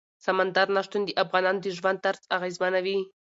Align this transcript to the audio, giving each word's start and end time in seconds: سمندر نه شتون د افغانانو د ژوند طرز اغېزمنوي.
سمندر 0.25 0.67
نه 0.75 0.81
شتون 0.85 1.01
د 1.05 1.09
افغانانو 1.23 1.61
د 1.63 1.67
ژوند 1.77 2.01
طرز 2.05 2.21
اغېزمنوي. 2.35 2.99